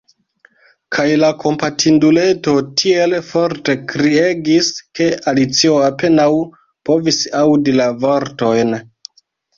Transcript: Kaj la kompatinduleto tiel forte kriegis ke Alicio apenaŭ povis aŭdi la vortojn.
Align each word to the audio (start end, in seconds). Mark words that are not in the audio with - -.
Kaj 0.95 1.03
la 1.23 1.27
kompatinduleto 1.41 2.53
tiel 2.81 3.13
forte 3.27 3.75
kriegis 3.91 4.71
ke 5.01 5.11
Alicio 5.33 5.77
apenaŭ 5.91 6.29
povis 6.91 7.21
aŭdi 7.43 7.77
la 7.81 7.89
vortojn. 8.07 8.79